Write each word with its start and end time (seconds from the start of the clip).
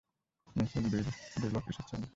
Mrs 0.55 0.85
Baylock 1.41 1.65
এসেছেন? 1.71 2.01